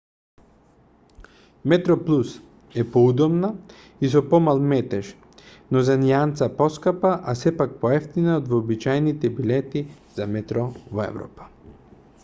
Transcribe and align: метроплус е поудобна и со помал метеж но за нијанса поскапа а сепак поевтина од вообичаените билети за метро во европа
метроплус 1.73 2.29
е 2.75 2.85
поудобна 2.95 3.51
и 4.07 4.11
со 4.13 4.21
помал 4.31 4.63
метеж 4.71 5.11
но 5.75 5.85
за 5.91 5.99
нијанса 6.05 6.49
поскапа 6.63 7.13
а 7.33 7.37
сепак 7.43 7.77
поевтина 7.85 8.41
од 8.41 8.51
вообичаените 8.55 9.33
билети 9.41 9.87
за 10.17 10.31
метро 10.37 10.67
во 10.97 11.07
европа 11.13 11.49